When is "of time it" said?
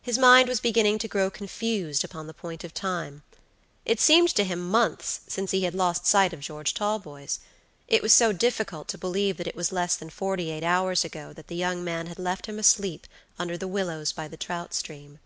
2.64-4.00